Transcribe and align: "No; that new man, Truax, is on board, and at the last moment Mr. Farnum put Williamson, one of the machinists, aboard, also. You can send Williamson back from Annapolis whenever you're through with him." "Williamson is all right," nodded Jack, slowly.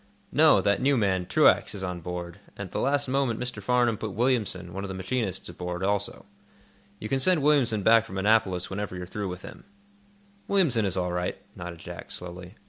"No; 0.31 0.61
that 0.61 0.81
new 0.81 0.97
man, 0.97 1.27
Truax, 1.27 1.75
is 1.75 1.83
on 1.83 1.99
board, 1.99 2.39
and 2.57 2.65
at 2.65 2.71
the 2.71 2.79
last 2.79 3.07
moment 3.07 3.39
Mr. 3.39 3.61
Farnum 3.61 3.99
put 3.99 4.13
Williamson, 4.13 4.73
one 4.73 4.83
of 4.83 4.87
the 4.87 4.95
machinists, 4.95 5.47
aboard, 5.47 5.83
also. 5.83 6.25
You 6.97 7.07
can 7.07 7.19
send 7.19 7.43
Williamson 7.43 7.83
back 7.83 8.05
from 8.05 8.17
Annapolis 8.17 8.67
whenever 8.67 8.95
you're 8.95 9.05
through 9.05 9.27
with 9.29 9.43
him." 9.43 9.63
"Williamson 10.47 10.85
is 10.85 10.97
all 10.97 11.11
right," 11.11 11.37
nodded 11.55 11.77
Jack, 11.77 12.09
slowly. 12.09 12.55